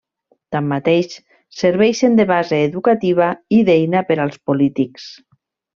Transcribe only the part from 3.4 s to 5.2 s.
i d'eina per als polítics.